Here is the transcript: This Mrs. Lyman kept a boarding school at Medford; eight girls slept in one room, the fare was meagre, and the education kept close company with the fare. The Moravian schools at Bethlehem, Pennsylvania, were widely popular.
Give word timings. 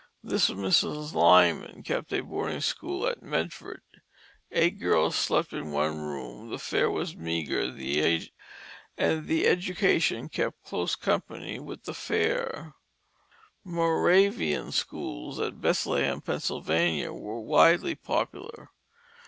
This 0.23 0.49
Mrs. 0.49 1.13
Lyman 1.13 1.83
kept 1.83 2.11
a 2.11 2.23
boarding 2.23 2.61
school 2.61 3.05
at 3.05 3.21
Medford; 3.21 3.83
eight 4.51 4.79
girls 4.79 5.15
slept 5.15 5.53
in 5.53 5.71
one 5.71 5.99
room, 5.99 6.49
the 6.49 6.57
fare 6.57 6.89
was 6.89 7.15
meagre, 7.15 7.65
and 8.97 9.27
the 9.27 9.45
education 9.45 10.27
kept 10.27 10.63
close 10.63 10.95
company 10.95 11.59
with 11.59 11.83
the 11.83 11.93
fare. 11.93 12.73
The 13.63 13.69
Moravian 13.69 14.71
schools 14.71 15.39
at 15.39 15.61
Bethlehem, 15.61 16.19
Pennsylvania, 16.19 17.13
were 17.13 17.39
widely 17.39 17.93
popular. 17.93 18.71